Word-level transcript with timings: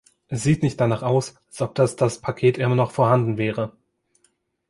Sieht 0.31 0.63
nicht 0.63 0.81
danach 0.81 1.03
aus, 1.03 1.35
als 1.49 1.61
ob 1.61 1.75
dass 1.75 1.95
das 1.95 2.19
Paket 2.21 2.57
noch 2.57 2.71
immer 2.71 2.87
vorhanden 2.87 3.37
wäre. 3.37 3.71